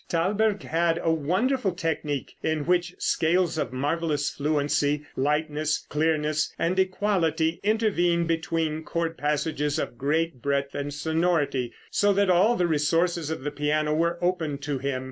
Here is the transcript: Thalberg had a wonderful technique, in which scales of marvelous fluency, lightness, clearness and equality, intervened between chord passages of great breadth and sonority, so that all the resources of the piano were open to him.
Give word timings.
Thalberg 0.09 0.63
had 0.63 0.99
a 1.03 1.13
wonderful 1.13 1.73
technique, 1.73 2.33
in 2.41 2.65
which 2.65 2.95
scales 2.97 3.59
of 3.59 3.71
marvelous 3.71 4.31
fluency, 4.31 5.05
lightness, 5.15 5.77
clearness 5.89 6.51
and 6.57 6.79
equality, 6.79 7.59
intervened 7.61 8.27
between 8.27 8.83
chord 8.83 9.15
passages 9.15 9.77
of 9.77 9.99
great 9.99 10.41
breadth 10.41 10.73
and 10.73 10.91
sonority, 10.91 11.71
so 11.91 12.13
that 12.13 12.31
all 12.31 12.55
the 12.55 12.65
resources 12.65 13.29
of 13.29 13.43
the 13.43 13.51
piano 13.51 13.93
were 13.93 14.17
open 14.23 14.57
to 14.57 14.79
him. 14.79 14.99